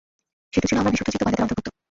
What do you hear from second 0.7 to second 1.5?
আমার বিশুদ্ধচিত্ত বান্দাদের